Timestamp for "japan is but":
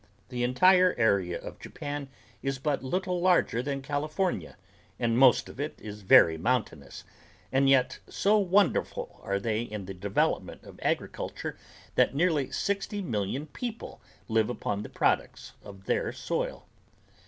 1.59-2.83